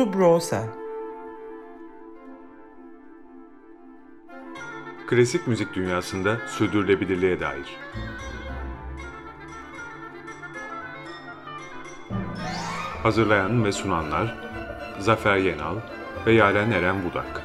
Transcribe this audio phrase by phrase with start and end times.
[0.00, 0.64] Subrosa
[5.06, 7.76] Klasik müzik dünyasında sürdürülebilirliğe dair.
[13.02, 14.36] Hazırlayan ve sunanlar
[14.98, 15.76] Zafer Yenal
[16.26, 17.42] ve Yaren Eren Budak.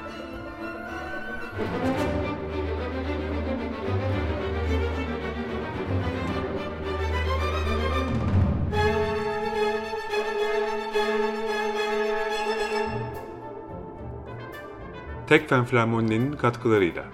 [15.30, 17.06] Tekfen Flamoni'nin katkılarıyla.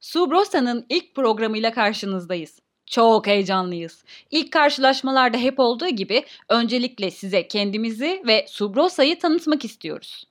[0.00, 2.58] Subrosa'nın ilk programıyla karşınızdayız.
[2.86, 4.04] Çok heyecanlıyız.
[4.30, 10.24] İlk karşılaşmalarda hep olduğu gibi öncelikle size kendimizi ve Subrosa'yı tanıtmak istiyoruz.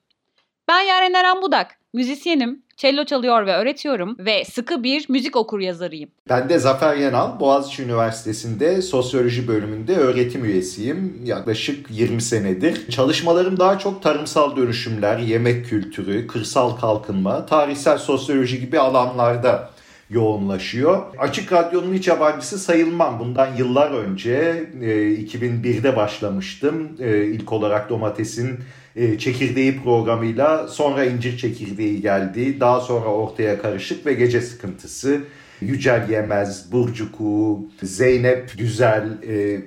[0.68, 6.10] Ben Yaren Eren Budak, müzisyenim, cello çalıyor ve öğretiyorum ve sıkı bir müzik okur yazarıyım.
[6.30, 11.22] Ben de Zafer Yenal, Boğaziçi Üniversitesi'nde sosyoloji bölümünde öğretim üyesiyim.
[11.24, 12.92] Yaklaşık 20 senedir.
[12.92, 19.70] Çalışmalarım daha çok tarımsal dönüşümler, yemek kültürü, kırsal kalkınma, tarihsel sosyoloji gibi alanlarda
[20.10, 21.02] yoğunlaşıyor.
[21.18, 23.20] Açık Radyo'nun hiç yabancısı sayılmam.
[23.20, 26.90] Bundan yıllar önce 2001'de e, başlamıştım.
[27.00, 28.60] E, ilk olarak Domates'in
[28.96, 32.60] e, çekirdeği programıyla sonra incir çekirdeği geldi.
[32.60, 35.22] Daha sonra ortaya karışık ve gece sıkıntısı.
[35.62, 39.62] Yücel Yemez, Burcu Kuğu, Zeynep Güzel e,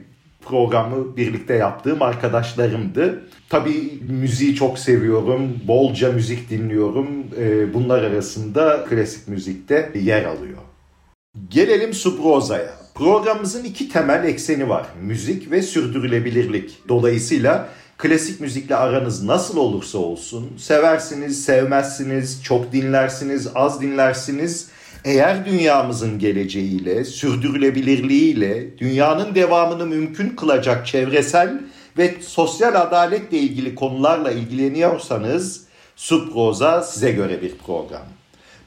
[0.45, 3.23] programı birlikte yaptığım arkadaşlarımdı.
[3.49, 7.09] Tabii müziği çok seviyorum, bolca müzik dinliyorum.
[7.39, 10.59] E, bunlar arasında klasik müzikte yer alıyor.
[11.49, 12.75] Gelelim Subroza'ya.
[12.95, 14.87] Programımızın iki temel ekseni var.
[15.03, 16.79] Müzik ve sürdürülebilirlik.
[16.89, 24.69] Dolayısıyla Klasik müzikle aranız nasıl olursa olsun, seversiniz, sevmezsiniz, çok dinlersiniz, az dinlersiniz.
[25.05, 31.61] Eğer dünyamızın geleceğiyle, sürdürülebilirliğiyle, dünyanın devamını mümkün kılacak çevresel
[31.99, 35.65] ve sosyal adaletle ilgili konularla ilgileniyorsanız
[35.97, 38.07] Suproza size göre bir program.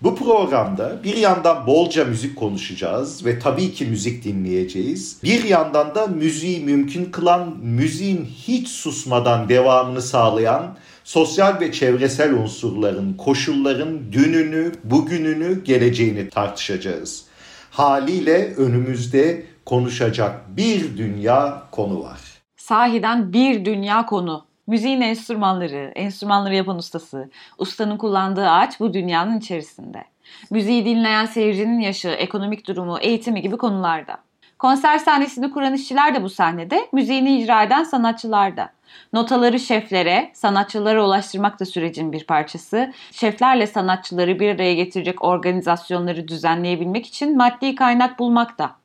[0.02, 5.20] Bu programda bir yandan bolca müzik konuşacağız ve tabii ki müzik dinleyeceğiz.
[5.24, 13.14] Bir yandan da müziği mümkün kılan, müziğin hiç susmadan devamını sağlayan sosyal ve çevresel unsurların,
[13.14, 17.26] koşulların dününü, bugününü, geleceğini tartışacağız.
[17.72, 22.20] Haliyle önümüzde konuşacak bir dünya konu var.
[22.58, 24.47] Sahiden bir dünya konu.
[24.68, 30.04] Müziğin enstrümanları, enstrümanları yapan ustası, ustanın kullandığı ağaç bu dünyanın içerisinde.
[30.52, 34.18] Müziği dinleyen seyircinin yaşı, ekonomik durumu, eğitimi gibi konularda.
[34.60, 38.70] Konser sahnesini kuran işçiler de bu sahnede, müziğini icra eden sanatçılar da.
[39.14, 42.94] Notaları şeflere, sanatçılara ulaştırmak da sürecin bir parçası.
[43.12, 48.76] Şeflerle sanatçıları bir araya getirecek organizasyonları düzenleyebilmek için maddi kaynak bulmak da.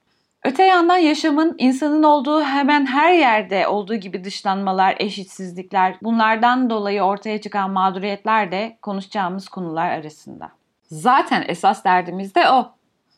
[0.44, 7.40] Öte yandan yaşamın insanın olduğu hemen her yerde olduğu gibi dışlanmalar, eşitsizlikler, bunlardan dolayı ortaya
[7.40, 10.50] çıkan mağduriyetler de konuşacağımız konular arasında.
[10.90, 12.72] Zaten esas derdimiz de o.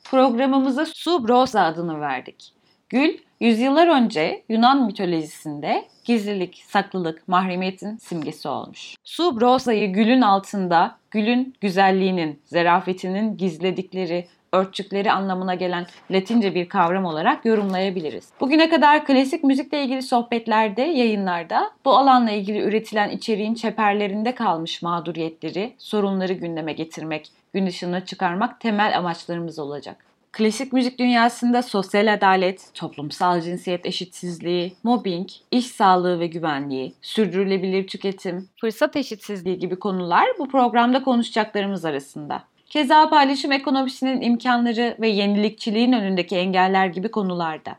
[0.05, 2.53] Programımıza Sub Rosa adını verdik.
[2.89, 8.95] Gül, yüzyıllar önce Yunan mitolojisinde gizlilik, saklılık, mahremiyetin simgesi olmuş.
[9.05, 17.45] Sub Rosa'yı gülün altında, gülün güzelliğinin, zerafetinin gizledikleri, örtçükleri anlamına gelen Latince bir kavram olarak
[17.45, 18.29] yorumlayabiliriz.
[18.41, 25.75] Bugüne kadar klasik müzikle ilgili sohbetlerde, yayınlarda bu alanla ilgili üretilen içeriğin çeperlerinde kalmış mağduriyetleri,
[25.79, 29.97] sorunları gündeme getirmek, gün ışığına çıkarmak temel amaçlarımız olacak.
[30.33, 38.49] Klasik müzik dünyasında sosyal adalet, toplumsal cinsiyet eşitsizliği, mobbing, iş sağlığı ve güvenliği, sürdürülebilir tüketim,
[38.61, 42.43] fırsat eşitsizliği gibi konular bu programda konuşacaklarımız arasında.
[42.75, 47.77] Keza paylaşım ekonomisinin imkanları ve yenilikçiliğin önündeki engeller gibi konularda.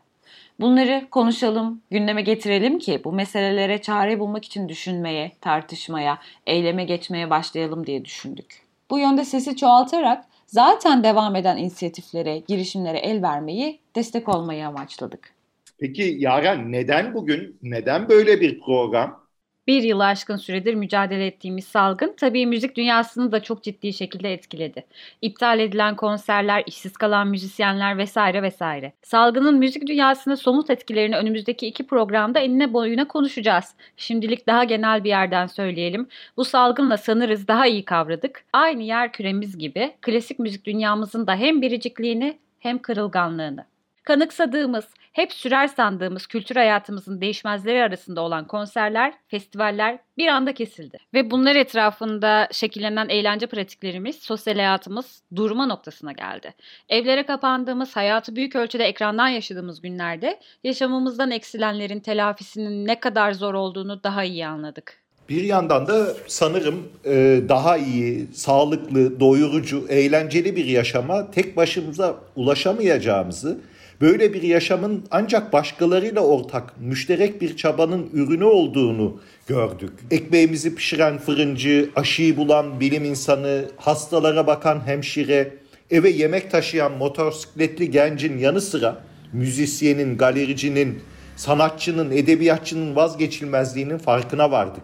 [0.60, 6.18] Bunları konuşalım, gündeme getirelim ki bu meselelere çare bulmak için düşünmeye, tartışmaya,
[6.48, 8.62] eyleme geçmeye başlayalım diye düşündük.
[8.90, 15.34] Bu yönde sesi çoğaltarak zaten devam eden inisiyatiflere, girişimlere el vermeyi, destek olmayı amaçladık.
[15.80, 19.25] Peki Yaren neden bugün, neden böyle bir program?
[19.68, 24.86] Bir yılı aşkın süredir mücadele ettiğimiz salgın tabii müzik dünyasını da çok ciddi şekilde etkiledi.
[25.22, 28.94] İptal edilen konserler, işsiz kalan müzisyenler vesaire vesaire.
[29.04, 33.76] Salgının müzik dünyasına somut etkilerini önümüzdeki iki programda enine boyuna konuşacağız.
[33.98, 36.08] Şimdilik daha genel bir yerden söyleyelim.
[36.38, 38.46] Bu salgınla sanırız daha iyi kavradık.
[38.54, 43.66] Aynı yer küremiz gibi klasik müzik dünyamızın da hem biricikliğini hem kırılganlığını.
[44.04, 44.86] Kanıksadığımız,
[45.16, 50.98] hep sürer sandığımız kültür hayatımızın değişmezleri arasında olan konserler, festivaller bir anda kesildi.
[51.14, 56.54] Ve bunlar etrafında şekillenen eğlence pratiklerimiz, sosyal hayatımız durma noktasına geldi.
[56.90, 64.04] Evlere kapandığımız, hayatı büyük ölçüde ekrandan yaşadığımız günlerde yaşamımızdan eksilenlerin telafisinin ne kadar zor olduğunu
[64.04, 65.06] daha iyi anladık.
[65.30, 73.60] Bir yandan da sanırım e, daha iyi, sağlıklı, doyurucu, eğlenceli bir yaşama tek başımıza ulaşamayacağımızı,
[74.02, 79.92] böyle bir yaşamın ancak başkalarıyla ortak, müşterek bir çabanın ürünü olduğunu gördük.
[80.12, 85.54] Ekmeğimizi pişiren fırıncı, aşıyı bulan bilim insanı, hastalara bakan hemşire,
[85.92, 89.02] eve yemek taşıyan motosikletli gencin yanı sıra
[89.34, 91.00] müzisyenin, galericinin,
[91.36, 94.84] sanatçının, edebiyatçının vazgeçilmezliğinin farkına vardık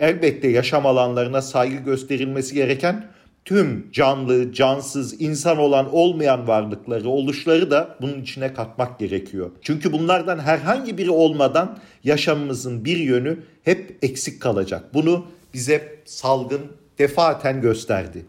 [0.00, 3.04] elbette yaşam alanlarına saygı gösterilmesi gereken
[3.44, 9.50] tüm canlı, cansız, insan olan olmayan varlıkları, oluşları da bunun içine katmak gerekiyor.
[9.62, 14.94] Çünkü bunlardan herhangi biri olmadan yaşamımızın bir yönü hep eksik kalacak.
[14.94, 16.60] Bunu bize salgın
[16.98, 18.24] defaten gösterdi.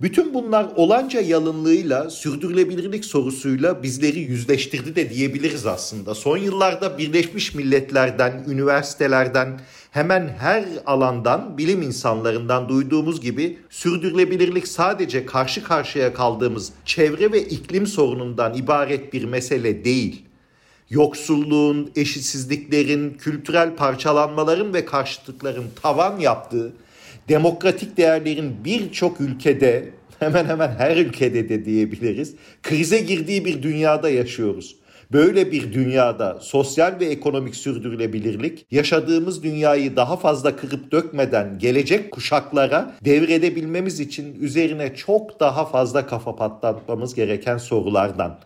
[0.00, 6.14] Bütün bunlar olanca yalınlığıyla, sürdürülebilirlik sorusuyla bizleri yüzleştirdi de diyebiliriz aslında.
[6.14, 9.60] Son yıllarda Birleşmiş Milletler'den, üniversitelerden,
[9.94, 17.86] hemen her alandan, bilim insanlarından duyduğumuz gibi sürdürülebilirlik sadece karşı karşıya kaldığımız çevre ve iklim
[17.86, 20.24] sorunundan ibaret bir mesele değil.
[20.90, 26.72] Yoksulluğun, eşitsizliklerin, kültürel parçalanmaların ve karşıtlıkların tavan yaptığı
[27.28, 34.76] demokratik değerlerin birçok ülkede hemen hemen her ülkede de diyebiliriz krize girdiği bir dünyada yaşıyoruz.
[35.14, 42.94] Böyle bir dünyada sosyal ve ekonomik sürdürülebilirlik yaşadığımız dünyayı daha fazla kırıp dökmeden gelecek kuşaklara
[43.04, 48.38] devredebilmemiz için üzerine çok daha fazla kafa patlatmamız gereken sorulardan.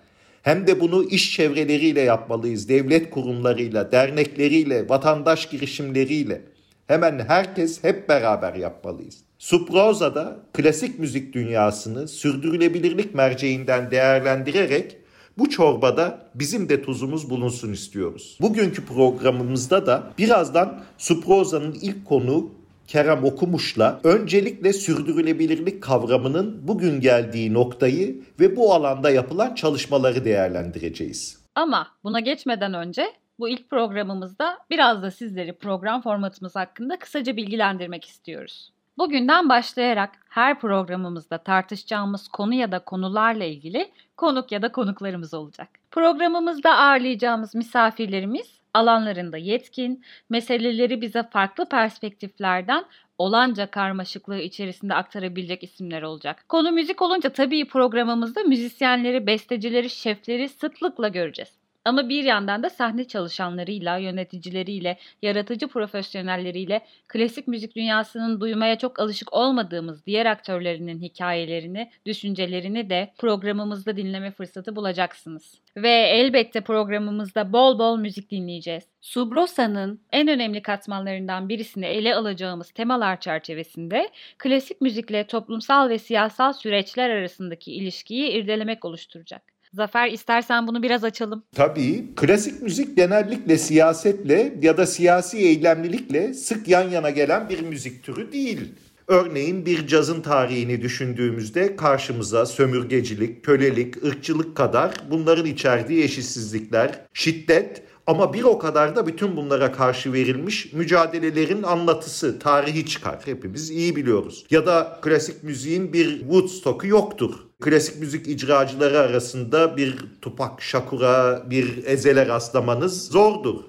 [0.43, 6.43] Hem de bunu iş çevreleriyle yapmalıyız, devlet kurumlarıyla, dernekleriyle, vatandaş girişimleriyle.
[6.87, 9.17] Hemen herkes hep beraber yapmalıyız.
[9.39, 14.97] Suproza'da klasik müzik dünyasını sürdürülebilirlik merceğinden değerlendirerek
[15.39, 18.39] bu çorbada bizim de tuzumuz bulunsun istiyoruz.
[18.41, 22.51] Bugünkü programımızda da birazdan Suproza'nın ilk konu
[22.87, 31.39] Kerem Okumuş'la öncelikle sürdürülebilirlik kavramının bugün geldiği noktayı ve bu alanda yapılan çalışmaları değerlendireceğiz.
[31.55, 38.05] Ama buna geçmeden önce bu ilk programımızda biraz da sizleri program formatımız hakkında kısaca bilgilendirmek
[38.05, 38.73] istiyoruz.
[38.99, 45.69] Bugünden başlayarak her programımızda tartışacağımız konu ya da konularla ilgili konuk ya da konuklarımız olacak.
[45.91, 52.85] Programımızda ağırlayacağımız misafirlerimiz alanlarında yetkin, meseleleri bize farklı perspektiflerden
[53.19, 56.45] olanca karmaşıklığı içerisinde aktarabilecek isimler olacak.
[56.49, 61.59] Konu müzik olunca tabii programımızda müzisyenleri, bestecileri, şefleri sıklıkla göreceğiz.
[61.89, 69.33] Ama bir yandan da sahne çalışanlarıyla, yöneticileriyle, yaratıcı profesyonelleriyle klasik müzik dünyasının duymaya çok alışık
[69.33, 75.55] olmadığımız diğer aktörlerinin hikayelerini, düşüncelerini de programımızda dinleme fırsatı bulacaksınız.
[75.77, 78.85] Ve elbette programımızda bol bol müzik dinleyeceğiz.
[79.01, 84.09] Subrosa'nın en önemli katmanlarından birisini ele alacağımız temalar çerçevesinde
[84.39, 89.58] klasik müzikle toplumsal ve siyasal süreçler arasındaki ilişkiyi irdelemek oluşturacak.
[89.73, 91.45] Zafer istersen bunu biraz açalım.
[91.55, 92.15] Tabii.
[92.17, 98.33] Klasik müzik genellikle siyasetle ya da siyasi eylemlilikle sık yan yana gelen bir müzik türü
[98.33, 98.61] değil.
[99.09, 108.33] Örneğin bir cazın tarihini düşündüğümüzde karşımıza sömürgecilik, kölelik, ırkçılık kadar bunların içerdiği eşitsizlikler, şiddet ama
[108.33, 113.21] bir o kadar da bütün bunlara karşı verilmiş mücadelelerin anlatısı, tarihi çıkar.
[113.25, 114.47] Hepimiz iyi biliyoruz.
[114.51, 117.35] Ya da klasik müziğin bir Woodstock'u yoktur.
[117.61, 123.61] Klasik müzik icracıları arasında bir Tupac Shakur'a, bir Ezel'e rastlamanız zordur.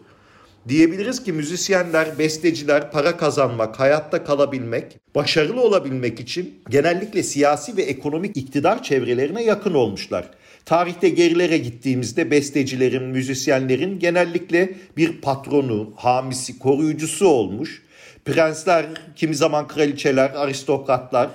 [0.68, 8.38] Diyebiliriz ki müzisyenler, besteciler para kazanmak, hayatta kalabilmek, başarılı olabilmek için genellikle siyasi ve ekonomik
[8.38, 10.30] iktidar çevrelerine yakın olmuşlar.
[10.70, 17.84] Tarihte gerilere gittiğimizde bestecilerin, müzisyenlerin genellikle bir patronu, hamisi, koruyucusu olmuş.
[18.26, 18.86] Prensler,
[19.16, 21.30] kimi zaman kraliçeler, aristokratlar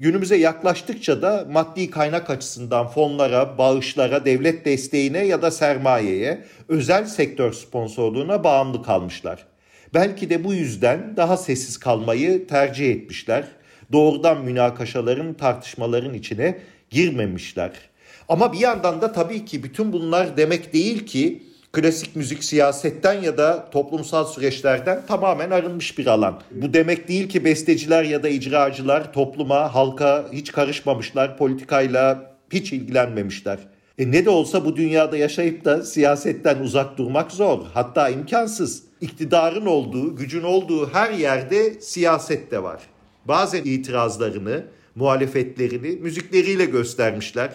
[0.00, 7.52] günümüze yaklaştıkça da maddi kaynak açısından fonlara, bağışlara, devlet desteğine ya da sermayeye, özel sektör
[7.52, 9.46] sponsorluğuna bağımlı kalmışlar.
[9.94, 13.44] Belki de bu yüzden daha sessiz kalmayı tercih etmişler.
[13.92, 16.58] Doğrudan münakaşaların, tartışmaların içine
[16.90, 17.93] girmemişler.
[18.28, 23.38] Ama bir yandan da tabii ki bütün bunlar demek değil ki klasik müzik siyasetten ya
[23.38, 26.40] da toplumsal süreçlerden tamamen arınmış bir alan.
[26.50, 33.58] Bu demek değil ki besteciler ya da icracılar topluma, halka hiç karışmamışlar, politikayla hiç ilgilenmemişler.
[33.98, 37.58] E ne de olsa bu dünyada yaşayıp da siyasetten uzak durmak zor.
[37.74, 38.82] Hatta imkansız.
[39.00, 42.82] İktidarın olduğu, gücün olduğu her yerde siyaset de var.
[43.24, 44.64] Bazen itirazlarını,
[44.94, 47.50] muhalefetlerini müzikleriyle göstermişler.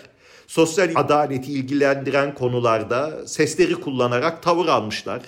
[0.50, 5.22] Sosyal adaleti ilgilendiren konularda sesleri kullanarak tavır almışlar.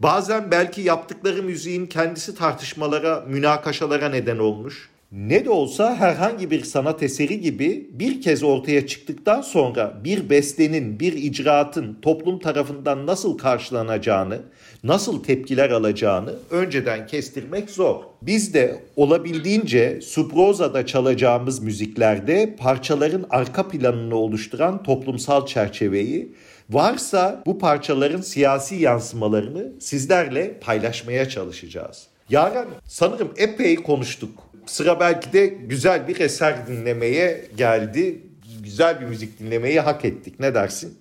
[0.00, 4.90] Bazen belki yaptıkları müziğin kendisi tartışmalara, münakaşalara neden olmuş.
[5.12, 11.00] Ne de olsa herhangi bir sanat eseri gibi bir kez ortaya çıktıktan sonra bir bestenin,
[11.00, 14.42] bir icraatın toplum tarafından nasıl karşılanacağını,
[14.84, 17.96] nasıl tepkiler alacağını önceden kestirmek zor.
[18.22, 26.32] Biz de olabildiğince Subroza'da çalacağımız müziklerde parçaların arka planını oluşturan toplumsal çerçeveyi
[26.70, 32.06] varsa bu parçaların siyasi yansımalarını sizlerle paylaşmaya çalışacağız.
[32.30, 34.30] Yaren sanırım epey konuştuk.
[34.66, 38.20] Sıra belki de güzel bir eser dinlemeye geldi.
[38.62, 40.40] Güzel bir müzik dinlemeyi hak ettik.
[40.40, 40.98] Ne dersin?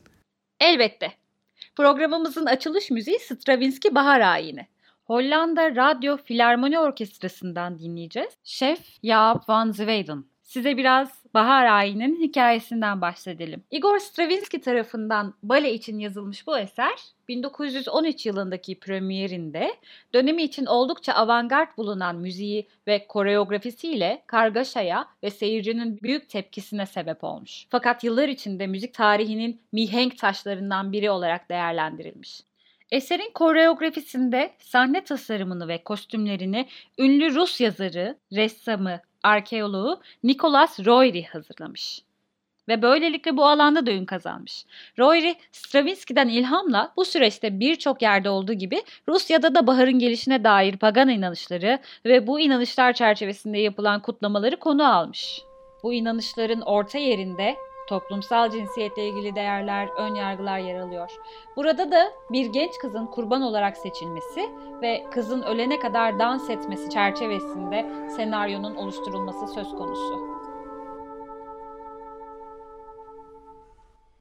[0.60, 1.21] Elbette.
[1.75, 4.68] Programımızın açılış müziği Stravinsky Bahar Ayini.
[5.04, 8.34] Hollanda Radyo Filarmoni Orkestrası'ndan dinleyeceğiz.
[8.44, 10.25] Şef Jaap van Zweden.
[10.42, 13.64] Size biraz Bahar Ayini'nin hikayesinden bahsedelim.
[13.72, 19.76] Igor Stravinsky tarafından bale için yazılmış bu eser 1913 yılındaki premierinde
[20.14, 27.66] dönemi için oldukça avantgard bulunan müziği ve koreografisiyle kargaşaya ve seyircinin büyük tepkisine sebep olmuş.
[27.70, 32.42] Fakat yıllar içinde müzik tarihinin mihenk taşlarından biri olarak değerlendirilmiş.
[32.92, 36.68] Eserin koreografisinde sahne tasarımını ve kostümlerini
[37.00, 42.01] ünlü Rus yazarı, ressamı, arkeoloğu Nicholas Royri hazırlamış.
[42.68, 44.66] Ve böylelikle bu alanda da ün kazanmış.
[45.00, 51.10] Royri, Stravinsky'den ilhamla bu süreçte birçok yerde olduğu gibi Rusya'da da baharın gelişine dair pagan
[51.10, 55.42] inanışları ve bu inanışlar çerçevesinde yapılan kutlamaları konu almış.
[55.84, 57.56] Bu inanışların orta yerinde
[57.91, 61.12] toplumsal cinsiyetle ilgili değerler, ön yargılar yer alıyor.
[61.55, 64.50] Burada da bir genç kızın kurban olarak seçilmesi
[64.81, 70.31] ve kızın ölene kadar dans etmesi çerçevesinde senaryonun oluşturulması söz konusu.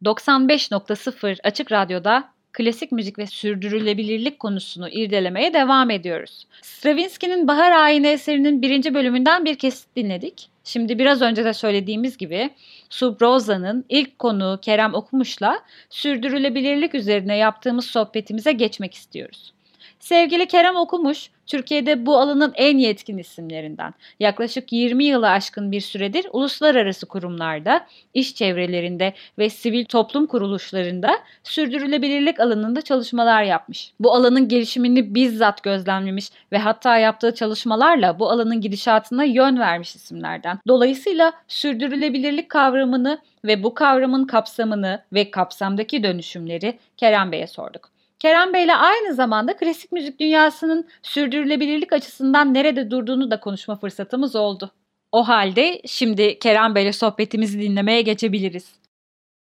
[0.05, 6.47] 95.0 Açık Radyo'da klasik müzik ve sürdürülebilirlik konusunu irdelemeye devam ediyoruz.
[6.63, 10.49] Stravinsky'nin Bahar Ayini eserinin birinci bölümünden bir kesit dinledik.
[10.65, 12.51] Şimdi biraz önce de söylediğimiz gibi
[12.91, 19.53] Subroza'nın ilk konuğu Kerem Okumuş'la sürdürülebilirlik üzerine yaptığımız sohbetimize geçmek istiyoruz.
[20.01, 23.95] Sevgili Kerem Okumuş, Türkiye'de bu alanın en yetkin isimlerinden.
[24.21, 32.41] Yaklaşık 20 yılı aşkın bir süredir uluslararası kurumlarda, iş çevrelerinde ve sivil toplum kuruluşlarında sürdürülebilirlik
[32.41, 33.93] alanında çalışmalar yapmış.
[34.01, 40.59] Bu alanın gelişimini bizzat gözlemlemiş ve hatta yaptığı çalışmalarla bu alanın gidişatına yön vermiş isimlerden.
[40.69, 47.90] Dolayısıyla sürdürülebilirlik kavramını ve bu kavramın kapsamını ve kapsamdaki dönüşümleri Kerem Bey'e sorduk.
[48.21, 54.73] Kerem Bey'le aynı zamanda klasik müzik dünyasının sürdürülebilirlik açısından nerede durduğunu da konuşma fırsatımız oldu.
[55.13, 58.81] O halde şimdi Kerem Bey'le sohbetimizi dinlemeye geçebiliriz.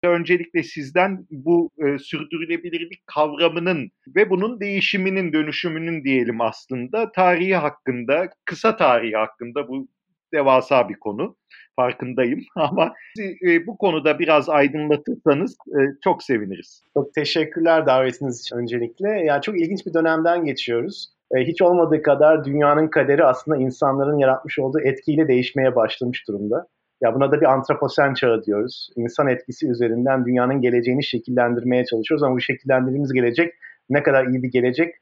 [0.05, 8.77] Öncelikle sizden bu e, sürdürülebilirlik kavramının ve bunun değişiminin, dönüşümünün diyelim aslında tarihi hakkında, kısa
[8.77, 9.89] tarihi hakkında bu
[10.35, 11.37] devasa bir konu
[11.77, 16.83] farkındayım ama e, bu konuda biraz aydınlatırsanız e, çok seviniriz.
[16.95, 19.09] Çok teşekkürler davetiniz için öncelikle.
[19.09, 21.09] Yani çok ilginç bir dönemden geçiyoruz.
[21.37, 26.67] E, hiç olmadığı kadar dünyanın kaderi aslında insanların yaratmış olduğu etkiyle değişmeye başlamış durumda.
[27.01, 28.91] Ya buna da bir antroposen çağı diyoruz.
[28.97, 33.55] İnsan etkisi üzerinden dünyanın geleceğini şekillendirmeye çalışıyoruz ama bu şekillendirdiğimiz gelecek
[33.91, 34.95] ne kadar iyi bir gelecek?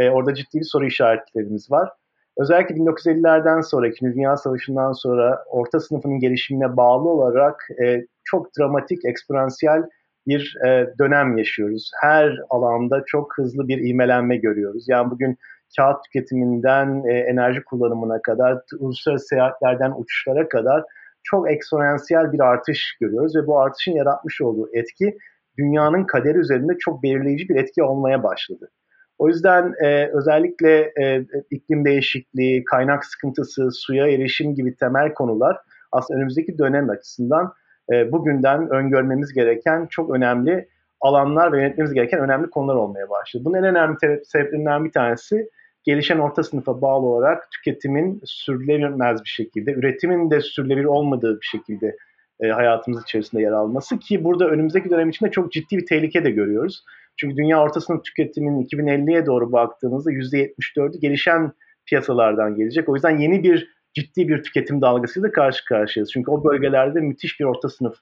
[0.00, 1.90] Orada ciddi bir soru işaretlerimiz var.
[2.38, 9.04] Özellikle 1950'lerden sonra, İkinci Dünya Savaşı'ndan sonra orta sınıfının gelişimine bağlı olarak e, çok dramatik,
[9.04, 9.82] eksponansiyel
[10.26, 11.90] bir e, dönem yaşıyoruz.
[12.00, 14.84] Her alanda çok hızlı bir ivmelenme görüyoruz.
[14.88, 15.36] Yani bugün
[15.76, 20.84] kağıt tüketiminden e, enerji kullanımına kadar, uluslararası seyahatlerden uçuşlara kadar
[21.22, 25.18] çok eksponansiyel bir artış görüyoruz ve bu artışın yaratmış olduğu etki
[25.58, 28.70] dünyanın kaderi üzerinde çok belirleyici bir etki olmaya başladı.
[29.18, 35.56] O yüzden e, özellikle e, iklim değişikliği, kaynak sıkıntısı, suya erişim gibi temel konular
[35.92, 37.52] aslında önümüzdeki dönem açısından
[37.92, 40.68] e, bugünden öngörmemiz gereken çok önemli
[41.00, 43.44] alanlar ve yönetmemiz gereken önemli konular olmaya başladı.
[43.44, 45.50] Bunun en önemli sebeplerinden bir tanesi
[45.84, 51.96] gelişen orta sınıfa bağlı olarak tüketimin sürdürülemez bir şekilde, üretimin de sürdürülebilir olmadığı bir şekilde
[52.40, 56.30] e, hayatımız içerisinde yer alması ki burada önümüzdeki dönem içinde çok ciddi bir tehlike de
[56.30, 56.84] görüyoruz.
[57.16, 61.52] Çünkü dünya orta sınıf tüketiminin 2050'ye doğru baktığımızda %74'ü gelişen
[61.86, 62.88] piyasalardan gelecek.
[62.88, 66.12] O yüzden yeni bir ciddi bir tüketim dalgasıyla karşı karşıyayız.
[66.12, 67.96] Çünkü o bölgelerde müthiş bir orta sınıf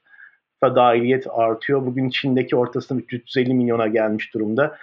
[0.62, 1.86] dahiliyet artıyor.
[1.86, 4.76] Bugün Çin'deki ortasında 350 milyona gelmiş durumda.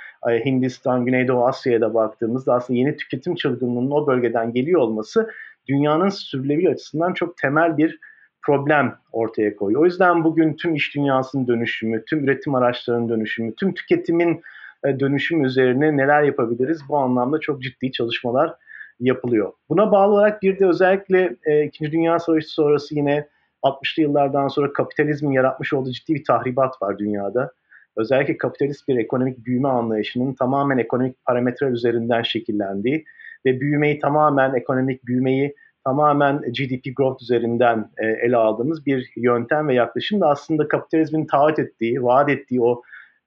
[0.46, 5.30] Hindistan, Güneydoğu Asya'ya da baktığımızda aslında yeni tüketim çılgınlığının o bölgeden geliyor olması
[5.68, 8.00] dünyanın sürdürülebilir açısından çok temel bir
[8.42, 9.82] problem ortaya koyuyor.
[9.82, 14.42] O yüzden bugün tüm iş dünyasının dönüşümü, tüm üretim araçlarının dönüşümü, tüm tüketimin
[14.86, 18.54] e, dönüşüm üzerine neler yapabiliriz bu anlamda çok ciddi çalışmalar
[19.00, 19.54] yapılıyor.
[19.70, 23.28] Buna bağlı olarak bir de özellikle e, İkinci Dünya Savaşı sonrası yine
[23.64, 27.52] 60'lı yıllardan sonra kapitalizmin yaratmış olduğu ciddi bir tahribat var dünyada.
[27.98, 33.06] Özellikle kapitalist bir ekonomik büyüme anlayışının tamamen ekonomik parametre üzerinden şekillendiği
[33.46, 39.74] ve büyümeyi tamamen ekonomik büyümeyi tamamen GDP growth üzerinden e, ele aldığımız bir yöntem ve
[39.74, 42.82] yaklaşım da aslında kapitalizmin taahhüt ettiği, vaat ettiği o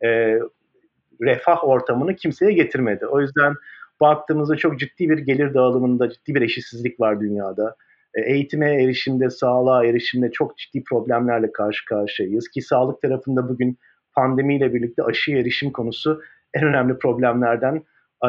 [0.05, 0.39] e,
[1.23, 3.07] refah ortamını kimseye getirmedi.
[3.07, 3.55] O yüzden
[4.01, 7.77] baktığımızda çok ciddi bir gelir dağılımında ciddi bir eşitsizlik var dünyada.
[8.15, 12.49] E, eğitime erişimde, sağlığa erişimde çok ciddi problemlerle karşı karşıyayız.
[12.49, 13.79] Ki sağlık tarafında bugün
[14.15, 16.23] pandemiyle birlikte aşı erişim konusu
[16.55, 17.83] en önemli problemlerden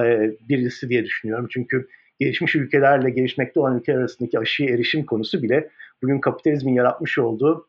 [0.03, 1.47] e, birisi diye düşünüyorum.
[1.49, 1.87] Çünkü
[2.19, 5.69] gelişmiş ülkelerle gelişmekte olan ülkeler arasındaki aşıya erişim konusu bile
[6.01, 7.67] bugün kapitalizmin yaratmış olduğu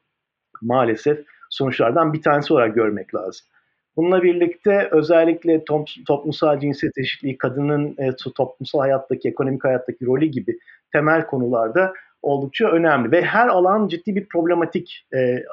[0.63, 1.19] maalesef
[1.51, 3.47] sonuçlardan bir tanesi olarak görmek lazım.
[3.97, 5.65] Bununla birlikte özellikle
[6.07, 10.59] toplumsal cinsiyet eşitliği, kadının e, toplumsal hayattaki, ekonomik hayattaki rolü gibi
[10.93, 15.45] temel konularda oldukça önemli ve her alan ciddi bir problematik e, e,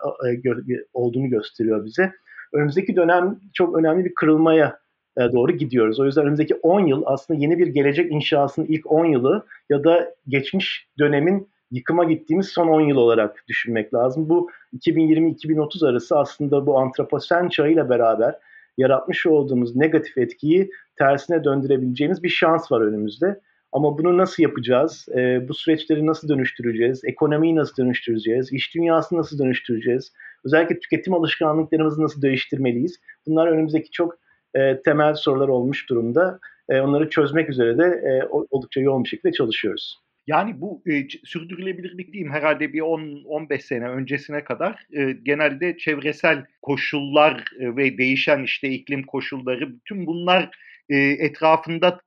[0.94, 2.12] olduğunu gösteriyor bize.
[2.54, 4.80] Önümüzdeki dönem çok önemli bir kırılmaya
[5.18, 6.00] doğru gidiyoruz.
[6.00, 10.16] O yüzden önümüzdeki 10 yıl aslında yeni bir gelecek inşasının ilk 10 yılı ya da
[10.28, 14.30] geçmiş dönemin yıkıma gittiğimiz son 10 yıl olarak düşünmek lazım.
[14.30, 18.36] Bu 2020-2030 arası aslında bu antroposen çağıyla beraber
[18.78, 23.40] yaratmış olduğumuz negatif etkiyi tersine döndürebileceğimiz bir şans var önümüzde.
[23.72, 25.08] Ama bunu nasıl yapacağız?
[25.16, 27.02] E, bu süreçleri nasıl dönüştüreceğiz?
[27.06, 28.54] Ekonomiyi nasıl dönüştüreceğiz?
[28.54, 30.14] İş dünyasını nasıl dönüştüreceğiz?
[30.46, 33.00] Özellikle tüketim alışkanlıklarımızı nasıl değiştirmeliyiz?
[33.28, 34.18] Bunlar önümüzdeki çok
[34.56, 36.40] e, temel sorular olmuş durumda.
[36.70, 40.04] E, onları çözmek üzere de e, oldukça yoğun bir şekilde çalışıyoruz.
[40.28, 47.44] Yani bu e, sürdürülebilirlik diyeyim herhalde bir 10-15 sene öncesine kadar e, genelde çevresel koşullar
[47.60, 50.50] e, ve değişen işte iklim koşulları bütün bunlar
[50.90, 52.00] e, etrafında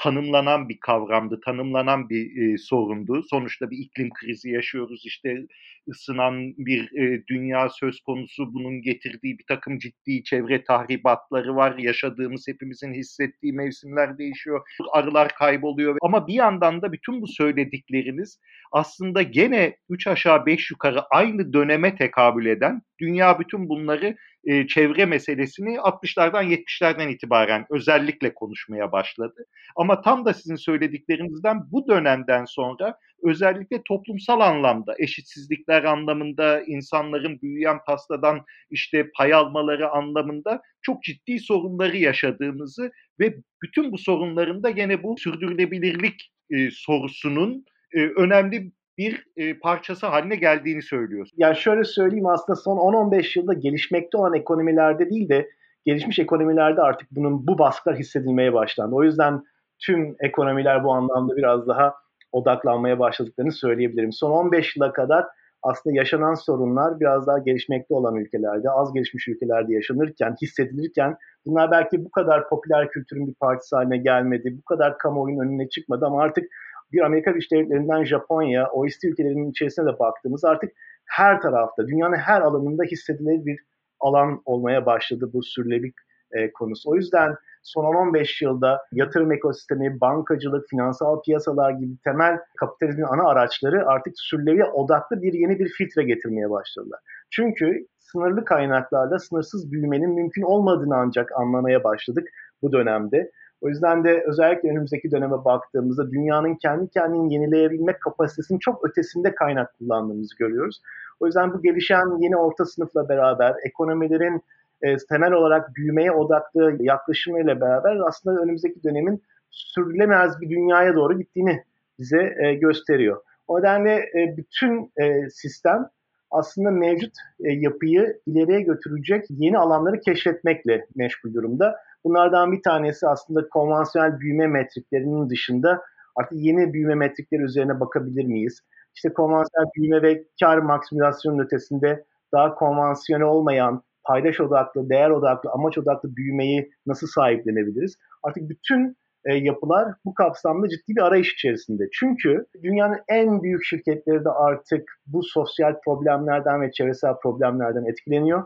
[0.00, 3.22] tanımlanan bir kavramdı, tanımlanan bir e, sorundu.
[3.30, 5.46] Sonuçta bir iklim krizi yaşıyoruz, işte
[5.88, 11.78] ısınan bir e, dünya söz konusu, bunun getirdiği bir takım ciddi çevre tahribatları var.
[11.78, 14.60] Yaşadığımız, hepimizin hissettiği mevsimler değişiyor,
[14.92, 15.96] arılar kayboluyor.
[16.02, 21.96] Ama bir yandan da bütün bu söyledikleriniz aslında gene 3 aşağı 5 yukarı aynı döneme
[21.96, 29.46] tekabül eden, dünya bütün bunları e, çevre meselesini 60'lardan 70'lerden itibaren özellikle konuşmaya başladı.
[29.76, 37.78] Ama tam da sizin söylediklerinizden bu dönemden sonra özellikle toplumsal anlamda eşitsizlikler anlamında insanların büyüyen
[37.86, 45.02] pastadan işte pay almaları anlamında çok ciddi sorunları yaşadığımızı ve bütün bu sorunların da gene
[45.02, 51.36] bu sürdürülebilirlik e, sorusunun e, önemli bir e, parçası haline geldiğini söylüyorsun.
[51.38, 55.50] Yani şöyle söyleyeyim aslında son 10-15 yılda gelişmekte olan ekonomilerde değil de
[55.84, 58.94] gelişmiş ekonomilerde artık bunun bu baskılar hissedilmeye başlandı.
[58.94, 59.42] O yüzden
[59.78, 61.94] tüm ekonomiler bu anlamda biraz daha
[62.32, 64.12] odaklanmaya başladıklarını söyleyebilirim.
[64.12, 65.24] Son 15 yıla kadar
[65.62, 72.04] aslında yaşanan sorunlar biraz daha gelişmekte olan ülkelerde, az gelişmiş ülkelerde yaşanırken, hissedilirken bunlar belki
[72.04, 76.50] bu kadar popüler kültürün bir parçası haline gelmedi, bu kadar kamuoyunun önüne çıkmadı ama artık
[76.92, 80.72] bir Amerika Birleşik Devletleri'nden Japonya, OECD ülkelerinin içerisine de baktığımız artık
[81.06, 83.58] her tarafta, dünyanın her alanında hissedilir bir
[84.00, 85.94] alan olmaya başladı bu sürülebilik
[86.32, 86.90] e, konusu.
[86.90, 93.86] O yüzden son 10-15 yılda yatırım ekosistemi, bankacılık, finansal piyasalar gibi temel kapitalizmin ana araçları
[93.86, 97.00] artık sürülebilir odaklı bir yeni bir filtre getirmeye başladılar.
[97.30, 102.28] Çünkü sınırlı kaynaklarla sınırsız büyümenin mümkün olmadığını ancak anlamaya başladık
[102.62, 103.30] bu dönemde.
[103.60, 109.78] O yüzden de özellikle önümüzdeki döneme baktığımızda dünyanın kendi kendini yenileyebilmek kapasitesinin çok ötesinde kaynak
[109.78, 110.82] kullandığımızı görüyoruz.
[111.20, 114.42] O yüzden bu gelişen yeni orta sınıfla beraber ekonomilerin
[114.82, 121.64] e, temel olarak büyümeye odaklı yaklaşımıyla beraber aslında önümüzdeki dönemin sürdürülemez bir dünyaya doğru gittiğini
[121.98, 123.22] bize e, gösteriyor.
[123.48, 125.88] O nedenle e, bütün e, sistem
[126.30, 131.76] aslında mevcut e, yapıyı ileriye götürecek yeni alanları keşfetmekle meşgul durumda.
[132.04, 135.82] Bunlardan bir tanesi aslında konvansiyonel büyüme metriklerinin dışında
[136.16, 138.60] artık yeni büyüme metrikleri üzerine bakabilir miyiz?
[138.94, 145.78] İşte konvansiyonel büyüme ve kar maksimizasyonun ötesinde daha konvansiyonel olmayan paydaş odaklı, değer odaklı, amaç
[145.78, 147.96] odaklı büyümeyi nasıl sahiplenebiliriz?
[148.22, 151.88] Artık bütün e, yapılar bu kapsamda ciddi bir arayış içerisinde.
[151.92, 158.44] Çünkü dünyanın en büyük şirketleri de artık bu sosyal problemlerden ve çevresel problemlerden etkileniyor.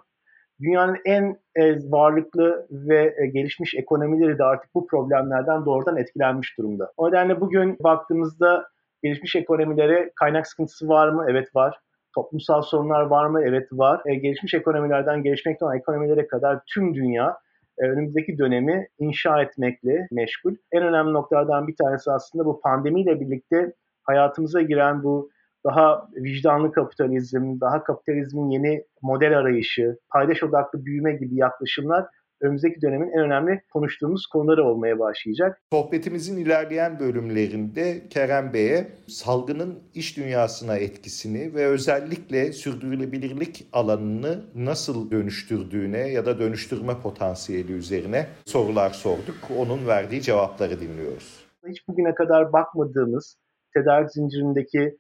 [0.61, 6.93] Dünyanın en e, varlıklı ve e, gelişmiş ekonomileri de artık bu problemlerden doğrudan etkilenmiş durumda.
[6.97, 8.69] O nedenle bugün baktığımızda
[9.03, 11.27] gelişmiş ekonomilere kaynak sıkıntısı var mı?
[11.29, 11.79] Evet var.
[12.15, 13.43] Toplumsal sorunlar var mı?
[13.45, 14.03] Evet var.
[14.07, 17.39] E, gelişmiş ekonomilerden gelişmekte olan ekonomilere kadar tüm dünya
[17.79, 20.55] e, önümüzdeki dönemi inşa etmekle meşgul.
[20.73, 25.31] En önemli noktalardan bir tanesi aslında bu pandemiyle birlikte hayatımıza giren bu
[25.65, 32.07] daha vicdanlı kapitalizm, daha kapitalizmin yeni model arayışı, paydaş odaklı büyüme gibi yaklaşımlar
[32.41, 35.63] önümüzdeki dönemin en önemli konuştuğumuz konuları olmaya başlayacak.
[35.73, 46.09] Sohbetimizin ilerleyen bölümlerinde Kerem Bey'e salgının iş dünyasına etkisini ve özellikle sürdürülebilirlik alanını nasıl dönüştürdüğüne
[46.09, 49.37] ya da dönüştürme potansiyeli üzerine sorular sorduk.
[49.59, 51.45] Onun verdiği cevapları dinliyoruz.
[51.69, 53.37] Hiç bugüne kadar bakmadığımız
[53.75, 54.99] tedarik zincirindeki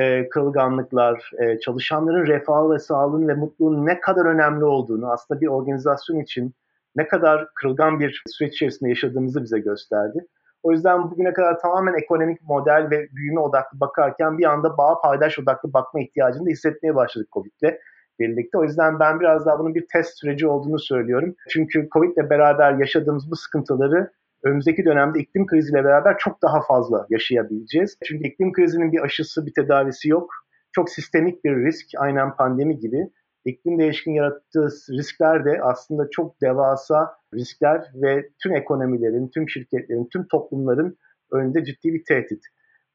[0.00, 5.46] e, kırılganlıklar, e, çalışanların refahı ve sağlığın ve mutluluğun ne kadar önemli olduğunu aslında bir
[5.46, 6.54] organizasyon için
[6.96, 10.26] ne kadar kırılgan bir süreç içerisinde yaşadığımızı bize gösterdi.
[10.62, 15.38] O yüzden bugüne kadar tamamen ekonomik model ve büyüme odaklı bakarken bir anda bağ paydaş
[15.38, 17.78] odaklı bakma ihtiyacını da hissetmeye başladık COVID'le
[18.20, 18.58] birlikte.
[18.58, 21.34] O yüzden ben biraz daha bunun bir test süreci olduğunu söylüyorum.
[21.48, 24.10] Çünkü COVID'le beraber yaşadığımız bu sıkıntıları
[24.46, 27.98] önümüzdeki dönemde iklim kriziyle beraber çok daha fazla yaşayabileceğiz.
[28.04, 30.30] Çünkü iklim krizinin bir aşısı, bir tedavisi yok.
[30.72, 33.10] Çok sistemik bir risk, aynen pandemi gibi
[33.44, 40.28] iklim değişikliğinin yarattığı riskler de aslında çok devasa riskler ve tüm ekonomilerin, tüm şirketlerin, tüm
[40.28, 40.98] toplumların
[41.32, 42.42] önünde ciddi bir tehdit.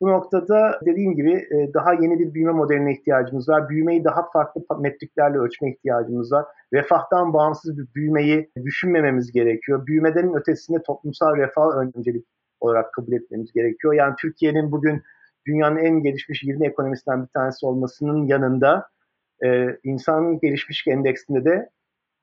[0.01, 3.69] Bu noktada dediğim gibi e, daha yeni bir büyüme modeline ihtiyacımız var.
[3.69, 6.45] Büyümeyi daha farklı metriklerle ölçme ihtiyacımız var.
[6.73, 9.87] Refahtan bağımsız bir büyümeyi düşünmememiz gerekiyor.
[9.87, 12.25] Büyümeden ötesinde toplumsal refah öncelik
[12.59, 13.93] olarak kabul etmemiz gerekiyor.
[13.93, 15.01] Yani Türkiye'nin bugün
[15.47, 18.87] dünyanın en gelişmiş 20 ekonomisinden bir tanesi olmasının yanında
[19.43, 21.69] e, insanın gelişmiş endeksinde de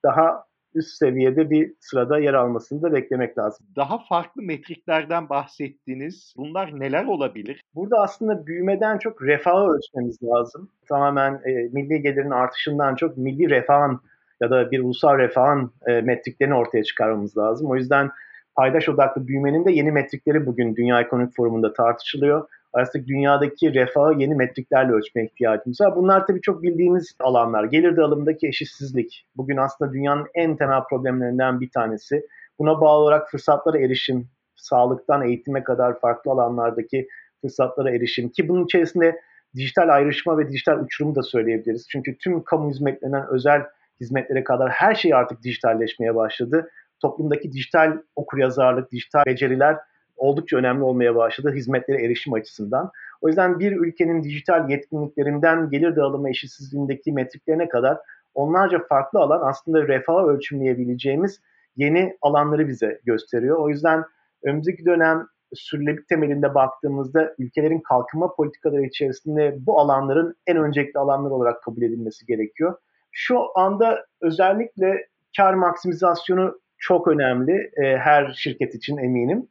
[0.04, 3.66] daha üst seviyede bir sırada yer almasını da beklemek lazım.
[3.76, 6.34] Daha farklı metriklerden bahsettiniz.
[6.36, 7.60] Bunlar neler olabilir?
[7.74, 10.70] Burada aslında büyümeden çok refahı ölçmemiz lazım.
[10.88, 14.00] Tamamen e, milli gelirin artışından çok milli refahın
[14.40, 17.70] ya da bir ulusal refahın e, metriklerini ortaya çıkarmamız lazım.
[17.70, 18.10] O yüzden
[18.54, 22.48] paydaş odaklı büyümenin de yeni metrikleri bugün Dünya Ekonomik Forumu'nda tartışılıyor
[22.78, 25.96] artık dünyadaki refahı yeni metriklerle ölçmeye ihtiyacımız var.
[25.96, 27.64] Bunlar tabii çok bildiğimiz alanlar.
[27.64, 29.26] Gelir dağılımındaki eşitsizlik.
[29.36, 32.26] Bugün aslında dünyanın en temel problemlerinden bir tanesi.
[32.58, 37.08] Buna bağlı olarak fırsatlara erişim, sağlıktan eğitime kadar farklı alanlardaki
[37.40, 39.20] fırsatlara erişim ki bunun içerisinde
[39.54, 41.86] dijital ayrışma ve dijital uçurumu da söyleyebiliriz.
[41.90, 43.62] Çünkü tüm kamu hizmetlerinden özel
[44.00, 46.70] hizmetlere kadar her şey artık dijitalleşmeye başladı.
[47.00, 49.76] Toplumdaki dijital okuryazarlık, dijital beceriler
[50.18, 52.90] oldukça önemli olmaya başladı hizmetlere erişim açısından.
[53.20, 57.98] O yüzden bir ülkenin dijital yetkinliklerinden gelir dağılımı eşitsizliğindeki metriklerine kadar
[58.34, 61.40] onlarca farklı alan aslında refahı ölçümleyebileceğimiz
[61.76, 63.56] yeni alanları bize gösteriyor.
[63.56, 64.04] O yüzden
[64.42, 71.62] önümüzdeki dönem sürdürülebilirlik temelinde baktığımızda ülkelerin kalkınma politikaları içerisinde bu alanların en öncelikli alanlar olarak
[71.62, 72.74] kabul edilmesi gerekiyor.
[73.12, 79.48] Şu anda özellikle kar maksimizasyonu çok önemli e, her şirket için eminim.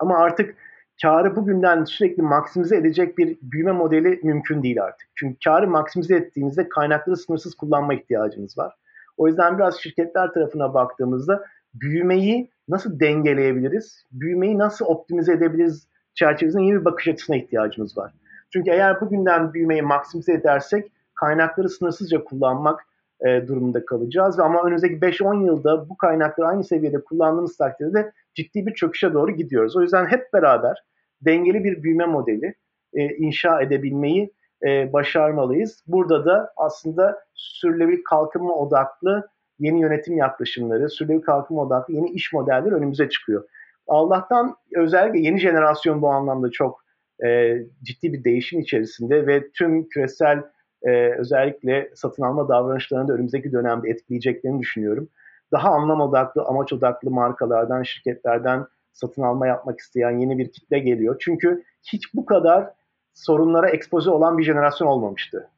[0.00, 0.56] Ama artık
[1.02, 5.08] karı bugünden sürekli maksimize edecek bir büyüme modeli mümkün değil artık.
[5.14, 8.74] Çünkü karı maksimize ettiğinizde kaynakları sınırsız kullanma ihtiyacınız var.
[9.16, 16.80] O yüzden biraz şirketler tarafına baktığımızda büyümeyi nasıl dengeleyebiliriz, büyümeyi nasıl optimize edebiliriz çerçevesinde yeni
[16.80, 18.12] bir bakış açısına ihtiyacımız var.
[18.52, 22.86] Çünkü eğer bugünden büyümeyi maksimize edersek kaynakları sınırsızca kullanmak
[23.26, 24.38] e, durumunda kalacağız.
[24.38, 29.76] Ama önümüzdeki 5-10 yılda bu kaynakları aynı seviyede kullandığımız takdirde ciddi bir çöküşe doğru gidiyoruz.
[29.76, 30.84] O yüzden hep beraber
[31.20, 32.54] dengeli bir büyüme modeli
[32.94, 34.32] e, inşa edebilmeyi
[34.66, 35.84] e, başarmalıyız.
[35.86, 39.28] Burada da aslında sürdürülebilir kalkınma odaklı
[39.58, 43.44] yeni yönetim yaklaşımları, sürdürülebilir kalkınma odaklı yeni iş modelleri önümüze çıkıyor.
[43.88, 46.84] Allah'tan özellikle yeni jenerasyon bu anlamda çok
[47.24, 50.42] e, ciddi bir değişim içerisinde ve tüm küresel
[50.82, 55.08] e, özellikle satın alma davranışlarını da önümüzdeki dönemde etkileyeceklerini düşünüyorum.
[55.52, 61.16] Daha anlam odaklı, amaç odaklı markalardan, şirketlerden satın alma yapmak isteyen yeni bir kitle geliyor.
[61.20, 62.70] Çünkü hiç bu kadar
[63.14, 65.50] sorunlara ekspoze olan bir jenerasyon olmamıştı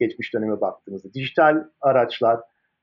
[0.00, 1.14] geçmiş döneme baktığımızda.
[1.14, 2.40] Dijital araçlar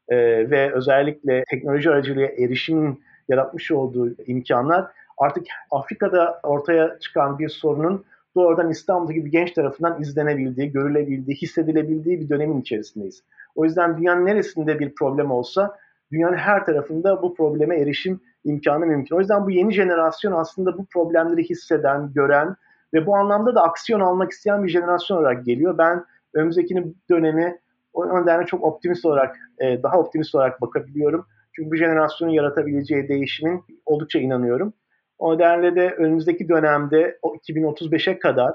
[0.10, 0.18] e,
[0.50, 4.86] ve özellikle teknoloji aracılığıyla erişimin yaratmış olduğu imkanlar
[5.18, 12.30] artık Afrika'da ortaya çıkan bir sorunun doğrudan İstanbul gibi genç tarafından izlenebildiği, görülebildiği, hissedilebildiği bir
[12.30, 13.24] dönemin içerisindeyiz.
[13.56, 15.78] O yüzden dünyanın neresinde bir problem olsa
[16.12, 19.16] dünyanın her tarafında bu probleme erişim imkanı mümkün.
[19.16, 22.56] O yüzden bu yeni jenerasyon aslında bu problemleri hisseden, gören
[22.94, 25.78] ve bu anlamda da aksiyon almak isteyen bir jenerasyon olarak geliyor.
[25.78, 27.60] Ben önümüzdeki dönemi
[27.94, 31.26] o nedenle çok optimist olarak, e, daha optimist olarak bakabiliyorum.
[31.54, 34.74] Çünkü bu jenerasyonun yaratabileceği değişimin oldukça inanıyorum.
[35.22, 38.54] O nedenle de önümüzdeki dönemde o 2035'e kadar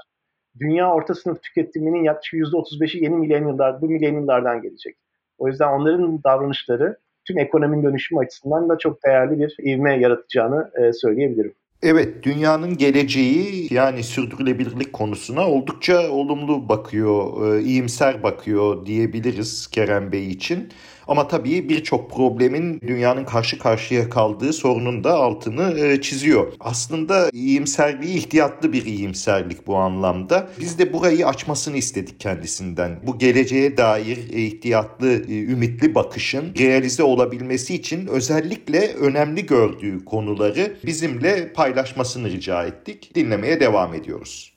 [0.59, 4.95] dünya orta sınıf tüketiminin yaklaşık %35'i yeni milenyıllar, bu milenyıllardan gelecek.
[5.37, 10.93] O yüzden onların davranışları tüm ekonominin dönüşümü açısından da çok değerli bir ivme yaratacağını e,
[10.93, 11.53] söyleyebilirim.
[11.83, 20.29] Evet, dünyanın geleceği yani sürdürülebilirlik konusuna oldukça olumlu bakıyor, e, iyimser bakıyor diyebiliriz Kerem Bey
[20.29, 20.69] için.
[21.07, 26.53] Ama tabii birçok problemin dünyanın karşı karşıya kaldığı sorunun da altını e, çiziyor.
[26.59, 30.47] Aslında iyimserliği ihtiyatlı bir iyimserlik bu anlamda.
[30.59, 32.99] Biz de burayı açmasını istedik kendisinden.
[33.03, 41.53] Bu geleceğe dair ihtiyatlı, e, ümitli bakışın realize olabilmesi için özellikle önemli gördüğü konuları bizimle
[41.53, 43.11] paylaşmasını rica ettik.
[43.15, 44.53] Dinlemeye devam ediyoruz.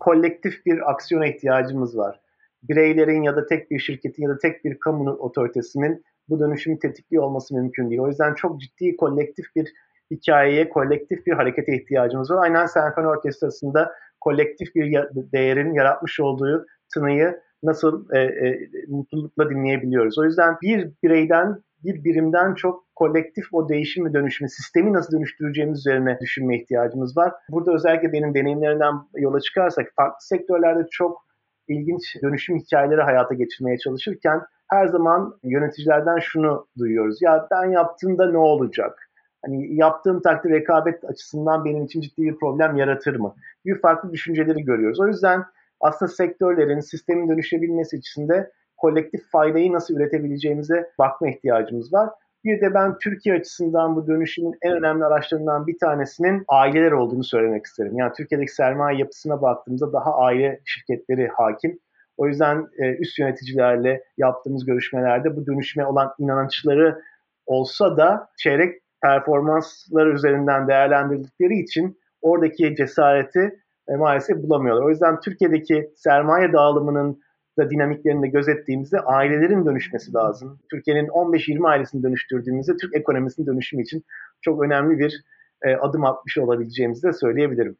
[0.00, 2.23] Kolektif bir aksiyona ihtiyacımız var
[2.68, 7.22] bireylerin ya da tek bir şirketin ya da tek bir kamu otoritesinin bu dönüşümü tetikliyor
[7.22, 8.00] olması mümkün değil.
[8.00, 9.72] O yüzden çok ciddi kolektif bir
[10.10, 12.42] hikayeye, kolektif bir harekete ihtiyacımız var.
[12.42, 14.98] Aynen Senfoni Orkestrası'nda kolektif bir
[15.32, 20.18] değerin yaratmış olduğu tınıyı nasıl e, e, mutlulukla dinleyebiliyoruz.
[20.18, 25.78] O yüzden bir bireyden, bir birimden çok kolektif o değişim ve dönüşümü, sistemi nasıl dönüştüreceğimiz
[25.78, 27.32] üzerine düşünme ihtiyacımız var.
[27.50, 31.24] Burada özellikle benim deneyimlerimden yola çıkarsak farklı sektörlerde çok
[31.68, 37.22] ilginç dönüşüm hikayeleri hayata geçirmeye çalışırken her zaman yöneticilerden şunu duyuyoruz.
[37.22, 39.10] Ya ben yaptığımda ne olacak?
[39.44, 43.34] Hani yaptığım takdir rekabet açısından benim için ciddi bir problem yaratır mı?
[43.64, 45.00] Bir farklı düşünceleri görüyoruz.
[45.00, 45.44] O yüzden
[45.80, 52.10] aslında sektörlerin, sistemin dönüşebilmesi için de kolektif faydayı nasıl üretebileceğimize bakma ihtiyacımız var.
[52.44, 57.66] Bir de ben Türkiye açısından bu dönüşümün en önemli araçlarından bir tanesinin aileler olduğunu söylemek
[57.66, 57.92] isterim.
[57.96, 61.78] Yani Türkiye'deki sermaye yapısına baktığımızda daha aile şirketleri hakim.
[62.16, 67.02] O yüzden e, üst yöneticilerle yaptığımız görüşmelerde bu dönüşüme olan inançları
[67.46, 74.84] olsa da çeyrek performansları üzerinden değerlendirdikleri için oradaki cesareti e, maalesef bulamıyorlar.
[74.84, 77.23] O yüzden Türkiye'deki sermaye dağılımının
[77.58, 80.58] da dinamiklerini gözettiğimizde ailelerin dönüşmesi lazım.
[80.70, 84.04] Türkiye'nin 15-20 ailesini dönüştürdüğümüzde Türk ekonomisinin dönüşümü için
[84.40, 85.24] çok önemli bir
[85.62, 87.76] e, adım atmış olabileceğimizi de söyleyebilirim.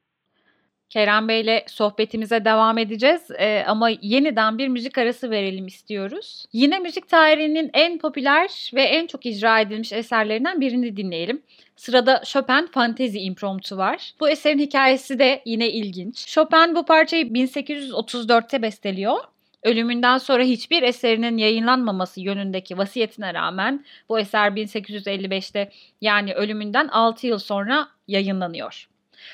[0.95, 6.47] Kerem Bey'le sohbetimize devam edeceğiz ee, ama yeniden bir müzik arası verelim istiyoruz.
[6.53, 11.43] Yine müzik tarihinin en popüler ve en çok icra edilmiş eserlerinden birini dinleyelim.
[11.77, 14.13] Sırada Chopin Fantezi Impromptu var.
[14.21, 16.27] Bu eserin hikayesi de yine ilginç.
[16.27, 19.17] Chopin bu parçayı 1834'te besteliyor
[19.65, 27.39] Ölümünden sonra hiçbir eserinin yayınlanmaması yönündeki vasiyetine rağmen bu eser 1855'te yani ölümünden 6 yıl
[27.39, 28.89] sonra yayınlanıyor.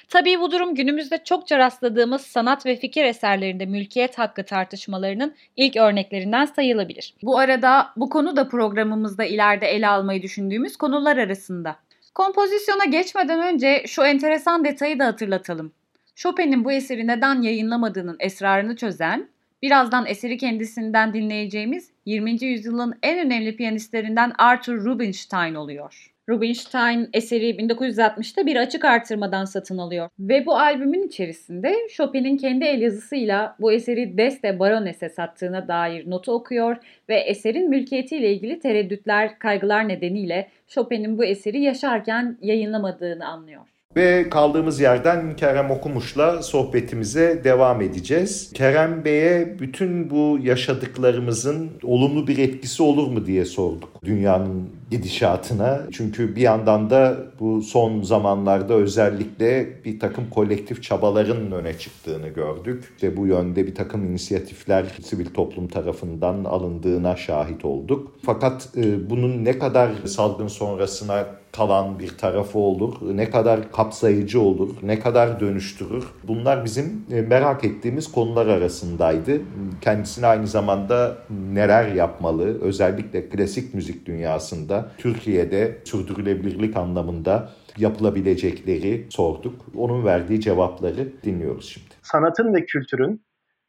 [0.08, 6.44] Tabii bu durum günümüzde çokça rastladığımız sanat ve fikir eserlerinde mülkiyet hakkı tartışmalarının ilk örneklerinden
[6.44, 7.14] sayılabilir.
[7.22, 11.76] Bu arada bu konu da programımızda ileride ele almayı düşündüğümüz konular arasında.
[12.14, 15.72] Kompozisyona geçmeden önce şu enteresan detayı da hatırlatalım.
[16.14, 19.28] Chopin'in bu eseri neden yayınlamadığının esrarını çözen
[19.62, 22.44] Birazdan eseri kendisinden dinleyeceğimiz 20.
[22.44, 26.12] yüzyılın en önemli piyanistlerinden Arthur Rubinstein oluyor.
[26.28, 30.08] Rubinstein eseri 1960'ta bir açık artırmadan satın alıyor.
[30.18, 36.32] Ve bu albümün içerisinde Chopin'in kendi el yazısıyla bu eseri Deste Baroness'e sattığına dair notu
[36.32, 36.76] okuyor
[37.08, 43.66] ve eserin mülkiyetiyle ilgili tereddütler, kaygılar nedeniyle Chopin'in bu eseri yaşarken yayınlamadığını anlıyor.
[43.96, 48.52] Ve kaldığımız yerden Kerem Okumuş'la sohbetimize devam edeceğiz.
[48.54, 55.80] Kerem Bey'e bütün bu yaşadıklarımızın olumlu bir etkisi olur mu diye sorduk dünyanın gidişatına.
[55.92, 62.92] Çünkü bir yandan da bu son zamanlarda özellikle bir takım kolektif çabaların öne çıktığını gördük.
[62.94, 68.12] İşte bu yönde bir takım inisiyatifler sivil toplum tarafından alındığına şahit olduk.
[68.26, 74.76] Fakat e, bunun ne kadar salgın sonrasına kalan bir tarafı olur, ne kadar kapsayıcı olur,
[74.82, 76.04] ne kadar dönüştürür.
[76.24, 79.40] Bunlar bizim e, merak ettiğimiz konular arasındaydı.
[79.80, 81.18] Kendisine aynı zamanda
[81.52, 89.54] neler yapmalı, özellikle klasik müzik dünyasında, Türkiye'de sürdürülebilirlik anlamında yapılabilecekleri sorduk.
[89.76, 91.90] Onun verdiği cevapları dinliyoruz şimdi.
[92.02, 93.24] Sanatın ve kültürün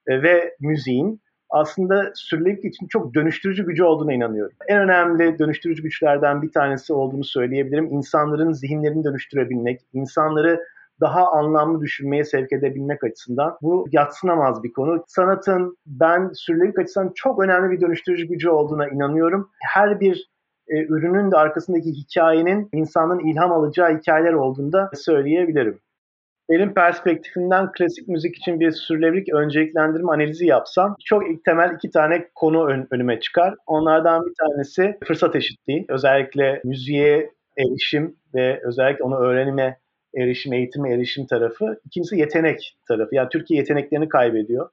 [0.07, 4.55] e, ve müziğin aslında sürdürülebilirlik için çok dönüştürücü gücü olduğuna inanıyorum.
[4.67, 7.85] En önemli dönüştürücü güçlerden bir tanesi olduğunu söyleyebilirim.
[7.85, 10.59] İnsanların zihinlerini dönüştürebilmek, insanları
[11.01, 15.03] daha anlamlı düşünmeye sevk edebilmek açısından bu yatsınamaz bir konu.
[15.07, 19.49] Sanatın ben sürdürülebilirlik açısından çok önemli bir dönüştürücü gücü olduğuna inanıyorum.
[19.73, 20.31] Her bir
[20.67, 25.79] e, ürünün de arkasındaki hikayenin insanın ilham alacağı hikayeler olduğunu da söyleyebilirim.
[26.49, 32.27] Benim perspektifimden klasik müzik için bir sürülebilik önceliklendirme analizi yapsam çok ilk temel iki tane
[32.35, 33.55] konu ön, önüme çıkar.
[33.67, 35.85] Onlardan bir tanesi fırsat eşitliği.
[35.89, 39.77] Özellikle müziğe erişim ve özellikle onu öğrenime
[40.17, 41.79] erişim, eğitime erişim tarafı.
[41.85, 43.15] İkincisi yetenek tarafı.
[43.15, 44.69] Yani Türkiye yeteneklerini kaybediyor.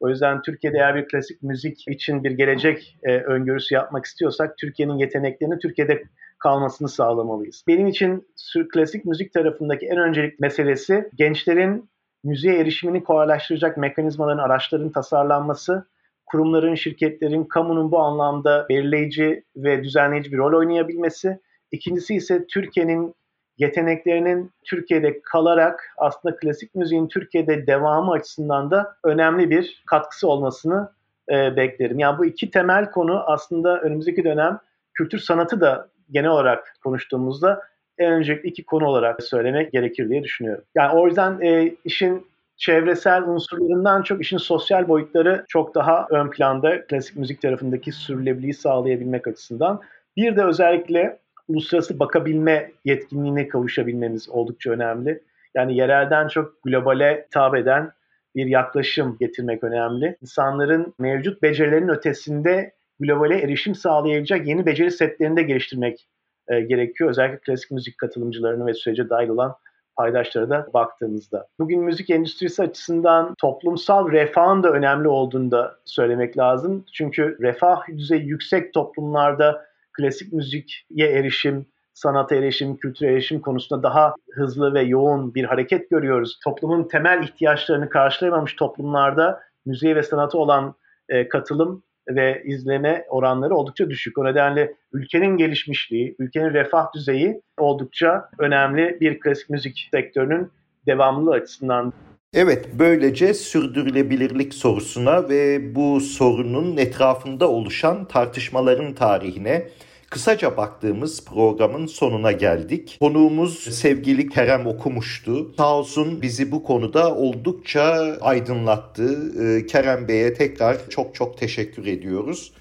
[0.00, 4.98] O yüzden Türkiye'de eğer bir klasik müzik için bir gelecek e, öngörüsü yapmak istiyorsak Türkiye'nin
[4.98, 6.02] yeteneklerini Türkiye'de
[6.46, 7.64] kalmasını sağlamalıyız.
[7.68, 8.28] Benim için
[8.72, 11.90] klasik müzik tarafındaki en öncelik meselesi gençlerin
[12.24, 15.86] müziğe erişimini kolaylaştıracak mekanizmaların, araçların tasarlanması,
[16.26, 21.38] kurumların, şirketlerin, kamunun bu anlamda belirleyici ve düzenleyici bir rol oynayabilmesi.
[21.72, 23.14] İkincisi ise Türkiye'nin
[23.58, 30.92] yeteneklerinin Türkiye'de kalarak aslında klasik müziğin Türkiye'de devamı açısından da önemli bir katkısı olmasını
[31.30, 31.98] e, beklerim.
[31.98, 34.58] Yani bu iki temel konu aslında önümüzdeki dönem
[34.94, 37.62] kültür sanatı da genel olarak konuştuğumuzda
[37.98, 40.64] en öncelikli iki konu olarak söylemek gerekir diye düşünüyorum.
[40.74, 46.86] Yani o yüzden e, işin çevresel unsurlarından çok işin sosyal boyutları çok daha ön planda
[46.86, 49.80] klasik müzik tarafındaki sürülebilirliği sağlayabilmek açısından.
[50.16, 55.22] Bir de özellikle uluslararası bakabilme yetkinliğine kavuşabilmemiz oldukça önemli.
[55.54, 57.92] Yani yerelden çok globale hitap eden
[58.36, 60.16] bir yaklaşım getirmek önemli.
[60.22, 66.08] İnsanların mevcut becerilerin ötesinde globale erişim sağlayacak yeni beceri setlerini de geliştirmek
[66.48, 67.10] e, gerekiyor.
[67.10, 69.56] Özellikle klasik müzik katılımcılarını ve sürece dahil olan
[69.96, 71.46] paydaşlara da baktığımızda.
[71.58, 76.84] Bugün müzik endüstrisi açısından toplumsal refahın da önemli olduğunu da söylemek lazım.
[76.92, 80.64] Çünkü refah düzeyi yüksek toplumlarda klasik müziğe
[80.98, 86.38] erişim, sanata erişim, kültüre erişim konusunda daha hızlı ve yoğun bir hareket görüyoruz.
[86.44, 90.74] Toplumun temel ihtiyaçlarını karşılayamamış toplumlarda müziğe ve sanata olan
[91.08, 94.18] e, katılım ve izleme oranları oldukça düşük.
[94.18, 100.50] O nedenle ülkenin gelişmişliği, ülkenin refah düzeyi oldukça önemli bir klasik müzik sektörünün
[100.86, 101.92] devamlılığı açısından.
[102.34, 109.68] Evet, böylece sürdürülebilirlik sorusuna ve bu sorunun etrafında oluşan tartışmaların tarihine
[110.10, 112.96] Kısaca baktığımız programın sonuna geldik.
[113.00, 115.54] Konuğumuz sevgili Kerem Okumuştu.
[115.56, 117.82] Sağ olsun bizi bu konuda oldukça
[118.20, 119.32] aydınlattı.
[119.42, 122.52] Ee, Kerem Bey'e tekrar çok çok teşekkür ediyoruz.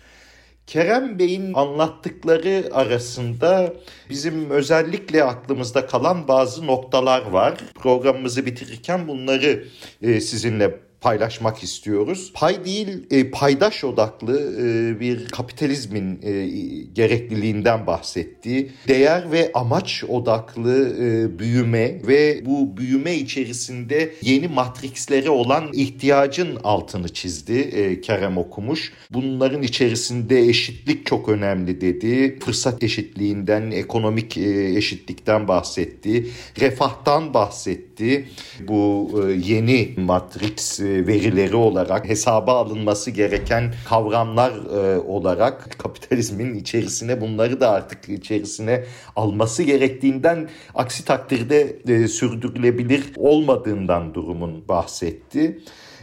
[0.68, 3.74] Kerem Bey'in anlattıkları arasında
[4.10, 7.54] bizim özellikle aklımızda kalan bazı noktalar var.
[7.76, 9.66] Programımızı bitirirken bunları
[10.02, 12.32] e, sizinle paylaşmak istiyoruz.
[12.34, 16.48] Pay değil e, paydaş odaklı e, bir kapitalizmin e,
[16.94, 18.72] gerekliliğinden bahsetti.
[18.88, 27.10] Değer ve amaç odaklı e, büyüme ve bu büyüme içerisinde yeni matrikslere olan ihtiyacın altını
[27.10, 28.94] çizdi e, Kerem Okumuş.
[29.12, 32.40] Bunların içerisinde eşitlik çok önemli dedi.
[32.40, 36.28] Fırsat eşitliğinden, ekonomik e, eşitlikten bahsetti.
[36.60, 38.28] Refahtan bahsetti.
[38.68, 47.22] Bu e, yeni matrix e, verileri olarak hesaba alınması gereken kavramlar e, olarak kapitalizmin içerisine
[47.22, 48.84] bunları da artık içerisine
[49.16, 55.60] alması gerektiğinden aksi takdirde e, sürdürülebilir olmadığından durumun bahsetti.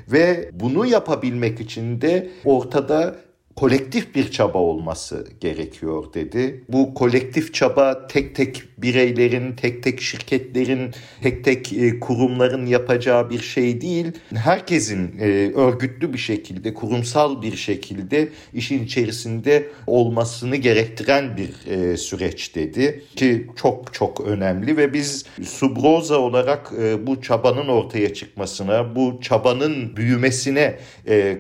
[0.09, 3.17] Ve bunu yapabilmek için de ortada
[3.57, 6.65] kolektif bir çaba olması gerekiyor dedi.
[6.69, 10.91] Bu kolektif çaba tek tek bireylerin, tek tek şirketlerin,
[11.23, 14.07] tek tek e, kurumların yapacağı bir şey değil.
[14.35, 22.55] Herkesin e, örgütlü bir şekilde, kurumsal bir şekilde işin içerisinde olmasını gerektiren bir e, süreç
[22.55, 26.73] dedi ki çok çok önemli ve biz Subroza olarak
[27.07, 30.79] bu çabanın ortaya çıkmasına, bu çabanın büyümesine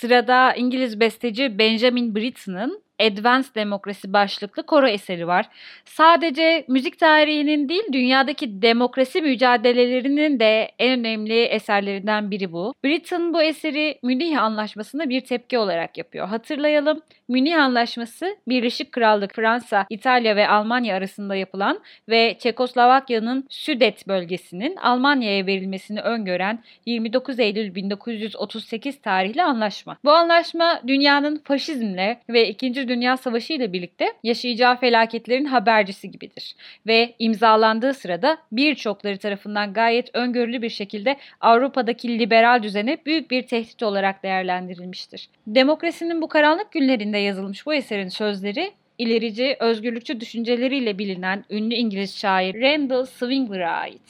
[0.00, 5.48] Sırada İngiliz besteci Benjamin Britten'ın Advanced Demokrasi başlıklı koro eseri var.
[5.84, 12.74] Sadece müzik tarihinin değil dünyadaki demokrasi mücadelelerinin de en önemli eserlerinden biri bu.
[12.84, 16.28] Britten bu eseri Münih Anlaşması'na bir tepki olarak yapıyor.
[16.28, 24.76] Hatırlayalım Münih Anlaşması Birleşik Krallık, Fransa, İtalya ve Almanya arasında yapılan ve Çekoslovakya'nın Südet bölgesinin
[24.76, 29.96] Almanya'ya verilmesini öngören 29 Eylül 1938 tarihli anlaşma.
[30.04, 32.88] Bu anlaşma dünyanın faşizmle ve 2.
[32.88, 36.56] Dünya Savaşı ile birlikte yaşayacağı felaketlerin habercisi gibidir.
[36.86, 43.82] Ve imzalandığı sırada birçokları tarafından gayet öngörülü bir şekilde Avrupa'daki liberal düzene büyük bir tehdit
[43.82, 45.28] olarak değerlendirilmiştir.
[45.46, 52.54] Demokrasinin bu karanlık günlerinde yazılmış bu eserin sözleri ilerici, özgürlükçü düşünceleriyle bilinen ünlü İngiliz şair
[52.54, 54.02] Randall Swingler'a ait.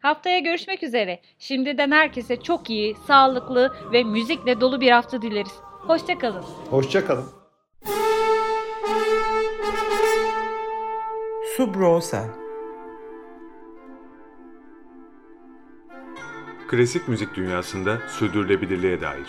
[0.00, 1.20] Haftaya görüşmek üzere.
[1.38, 5.54] Şimdiden herkese çok iyi, sağlıklı ve müzikle dolu bir hafta dileriz.
[5.62, 6.44] Hoşçakalın.
[6.70, 7.26] Hoşçakalın.
[11.56, 12.42] Subrosa
[16.72, 19.26] Klasik müzik dünyasında sürdürülebilirliğe dair.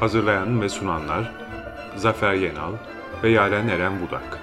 [0.00, 1.32] Hazırlayan ve sunanlar
[1.96, 2.72] Zafer Yenal
[3.22, 4.38] ve Yaren Eren Budak.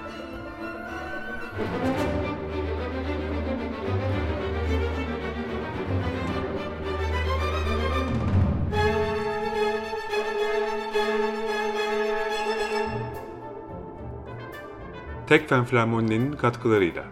[15.26, 17.04] Tekfen Flamoni'nin katkılarıyla